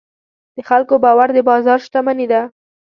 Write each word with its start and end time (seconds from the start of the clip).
د 0.55 0.57
خلکو 0.69 0.93
باور 1.05 1.29
د 1.33 1.39
بازار 1.49 1.79
شتمني 1.85 2.25
ده. 2.31 2.41